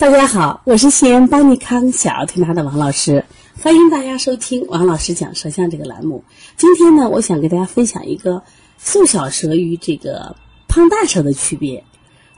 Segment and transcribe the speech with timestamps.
[0.00, 3.26] 大家好，我是西安邦尼康小儿推拿的王老师，
[3.60, 6.24] 欢迎大家收听王老师讲舌象这个栏目。
[6.56, 8.42] 今天呢，我想给大家分享一个
[8.78, 10.36] 瘦小舌与这个
[10.68, 11.84] 胖大舌的区别。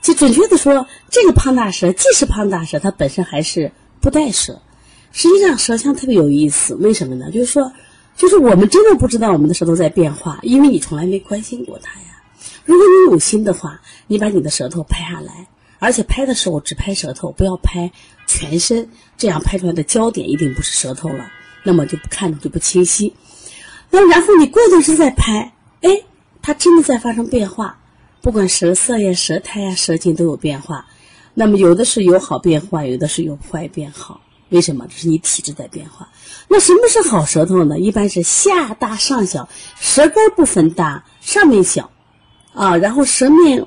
[0.01, 3.71] 就准确的说，这个胖大舌既是胖大舌，它本身还是
[4.01, 4.61] 不带舌。
[5.13, 7.27] 实际上，舌象特别有意思，为什么呢？
[7.31, 7.71] 就是说，
[8.17, 12.07] 就是我们真的不知道我们的舌头在变化，因为你从来没关心过它呀。
[12.65, 15.47] 如果你有心的话，你把你的舌头拍下来，
[15.83, 17.91] 而且拍的时候只拍舌头，不要拍
[18.25, 21.29] 全身，这样拍出来的焦点一定不是舌头了，
[21.63, 23.13] 那么就看着就不清晰。
[23.89, 25.51] 那然后你过段时间再拍，
[25.81, 26.03] 哎，
[26.41, 27.79] 它真的在发生变化，
[28.21, 30.85] 不管舌色呀、舌苔呀、舌劲都有变化。
[31.33, 34.21] 那么有的是有好变坏，有的是有坏变好。
[34.49, 34.87] 为什么？
[34.87, 36.07] 这是你体质在变化。
[36.47, 37.77] 那什么是好舌头呢？
[37.77, 41.91] 一般是下大上小，舌根部分大，上面小。
[42.53, 43.65] 啊，然后舌面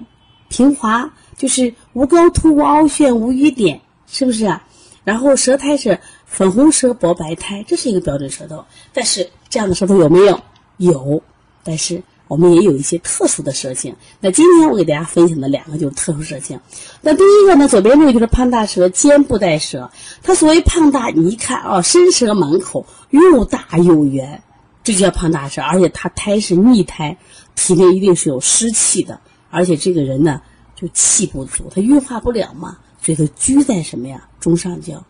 [0.49, 4.63] 平滑，就是无高凸、无凹陷、无瘀点，是不是啊？
[5.05, 8.65] 然后舌苔是粉红舌薄白苔，这是一个标准舌头。
[8.93, 10.41] 但是这样的舌头有没有？
[10.79, 11.23] 有，
[11.63, 13.95] 但是我们也有一些特殊的舌型。
[14.21, 16.59] 那今天我给大家分享的两个就是特殊舌型。
[17.01, 19.91] 那第一个呢，左边这个就是胖大舌，肩部带舌。
[20.23, 24.43] 它所谓胖大，你一看啊，伸舌满口，又大又圆，
[24.83, 25.63] 这就叫胖大舌。
[25.63, 27.17] 而且它苔是逆苔。
[27.55, 29.19] 体内一定是有湿气的，
[29.57, 30.43] 而且这个人呢
[30.75, 34.29] 就气不足，他运化不了嘛，所以他拘在什么呀？
[34.39, 35.03] 中上焦，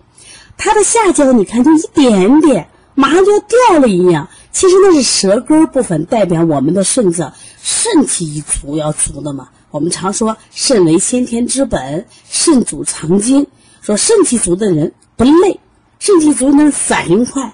[0.56, 4.28] 他的下焦你看就一点点，马上就要掉了一样。
[4.52, 9.48] 其实那是舌根部分，代表我们的肾脏肾气一足要足的嘛。
[9.72, 13.44] 我们常说肾为先天之本，肾主藏精，
[13.80, 15.58] 说肾气足的人不累，
[15.98, 17.52] 肾气足的人反应快，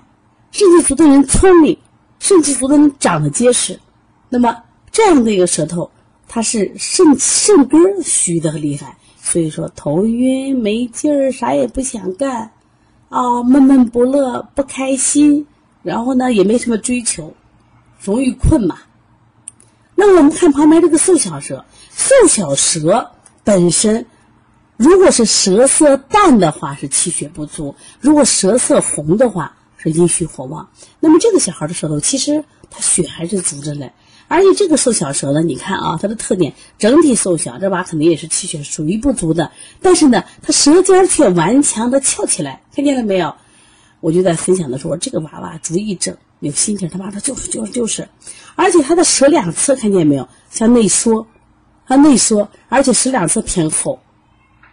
[0.50, 1.78] 肾气足的人聪明，
[2.20, 3.80] 肾气足的人长得结实，
[4.28, 4.54] 那么。
[4.94, 5.90] 这样的一个舌头，
[6.34, 12.52] 他是肾肾根虚的很厉害，所以说头晕没劲儿，啥也不想干，
[13.10, 15.46] 啊，闷闷不乐，不开心，
[15.82, 17.34] 然后呢也没什么追求，
[18.00, 18.78] 容易困嘛。
[19.94, 23.10] 那我们看旁边这个瘦小蛇，瘦小蛇
[23.44, 24.06] 本身，
[24.78, 30.70] 如果是舌色淡的话是气血不足，如果舌色红的话是阴虚火旺。
[30.98, 33.92] 那么这个小孩的舌头其实他血还是足着嘞。
[34.32, 39.52] 而且这个瘦小舌呢，你看啊，它的特点整体瘦小，这娃肯定也是气血属于不足的。
[39.82, 43.34] 但是呢，它舌尖却顽强的翘起来，看见了没有？
[44.00, 48.08] 我就在分享的时候，这个娃娃主意正，有心情，他妈的就是就是就是。
[48.54, 50.26] 而且他的舌两侧看见没有？
[50.48, 51.26] 向内缩，
[51.86, 54.00] 他内缩，而且舌两侧偏厚。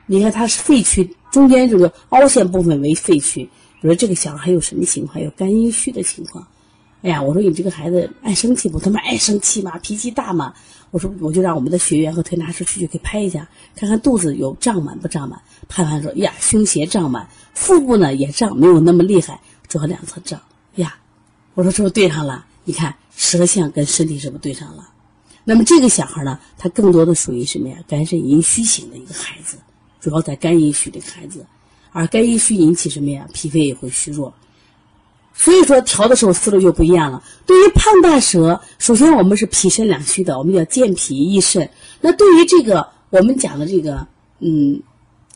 [0.06, 3.44] 你看他是肺区中间这个凹陷部分为肺区。
[3.82, 5.22] 比如这个小孩有什么情况？
[5.22, 6.48] 有肝阴虚的情况。
[7.02, 8.78] 哎呀，我说你这个孩子爱生气不？
[8.78, 10.54] 他妈爱生气嘛，脾气大嘛。
[10.92, 15.42] 我说我就让我们的学员和推拿师去去给拍一下，看看肚子有胀满不胀满。
[15.70, 20.42] 拍完说呀，胸胁胀满，腹部呢也胀，没有那么厉害，主要两侧胀。
[20.76, 20.98] 呀，
[21.54, 22.46] 我说是不是对上了？
[22.66, 24.90] 你看舌象跟身体是不是对上了？
[25.46, 27.78] 那么这个小孩呢，他更多的属于什么呀？
[27.88, 29.58] 肝肾阴虚型的一个孩子，
[30.02, 31.46] 主要在肝阴虚的孩子，
[31.94, 33.26] 而肝阴虚引起什么呀？
[33.34, 34.34] 脾肺也会虚弱。
[35.42, 37.24] 所以说调的时候思路就不一样了。
[37.46, 41.70] 对于胖大舌，首先我们是脾肾两虚的，我们叫健脾益肾。
[42.02, 44.06] 那对于这个我们讲的这个，
[44.40, 44.82] 嗯，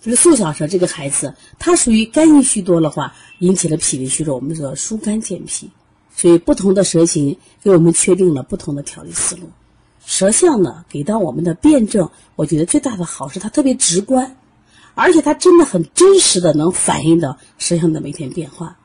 [0.02, 5.72] 就是瘦小舌这个孩子，他属于肝阴虚多的话，引起了脾胃虚弱，我们说疏肝健脾。
[6.14, 9.50] 所以不同的舌型给我们确定了不同的调理思路。
[10.06, 14.36] 舌象呢，给到我们的辩证，我觉得最大的好是它特别直观，
[14.96, 18.78] 而且它真的很真实的能反映到舌象的每天变化。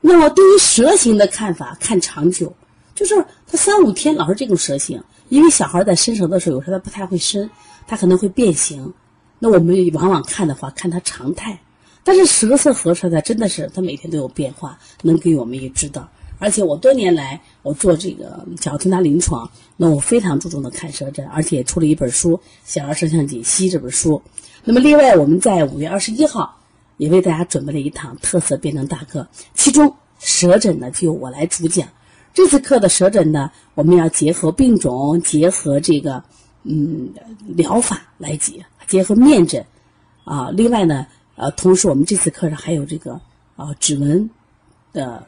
[0.00, 2.54] 那么对于舌形的看法，看长久，
[2.94, 3.14] 就是
[3.46, 7.50] 他三五天老是这种舌形，因为小孩在伸舌的时候，有时候他不太会伸，
[7.86, 8.92] 他可能会变形。
[9.38, 11.60] 那我们往往看的话，看他常态。
[12.04, 16.08] 但是舌色和舌苔真的是他每天都有变化，能给我们一个指导。
[16.38, 24.22] 而且我多年来我做这个小儿推拿临床，那我非常注重的看舌诊，而且出了一本书《小儿舌象解析》这本书。
[24.62, 26.55] 那么另外我们在五月二十一号。
[26.96, 31.86] 也为大家准备了一堂特色辩证大课，其中舌诊呢就由我来主讲。
[32.32, 36.22] 这次课的舌诊呢，我们要结合病种，结合这个
[36.64, 37.10] 嗯
[37.46, 39.64] 疗法来解，结合面诊
[40.24, 40.50] 啊。
[40.50, 41.06] 另外呢，
[41.36, 43.20] 呃，同时我们这次课上还有这个
[43.56, 44.28] 啊指纹
[44.92, 45.26] 的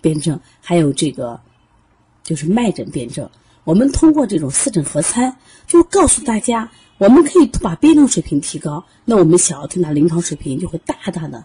[0.00, 1.40] 辩证，还有这个
[2.22, 3.28] 就是脉诊辩证。
[3.64, 5.36] 我们通过这种四诊合参，
[5.66, 6.70] 就告诉大家。
[6.98, 11.44] 我们可以把辩证水平提高，那我们小儿推拿临床水平就会大大的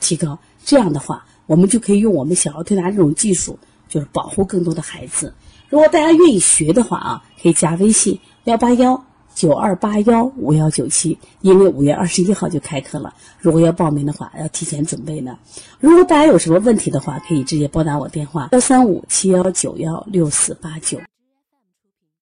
[0.00, 0.38] 提高。
[0.64, 3.58] 这样的话，我们就可以用我们小儿推拿这种技术，
[3.88, 5.34] 就是保护更多的孩子。
[5.68, 9.04] 如果大家愿意学的话啊，可以加微信幺八幺
[9.34, 13.14] 九二八幺五幺九七，因为五月二十一号就开课了。
[13.38, 15.38] 如果要报名的话，要提前准备呢。
[15.78, 20.98] 如果大家有什么问题的话，可以直接拨打我电话幺三五七幺九幺六四八九。